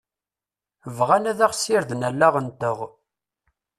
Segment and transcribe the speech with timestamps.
[0.97, 2.77] Bɣan ad ɣ-sirden allaɣ-nteɣ.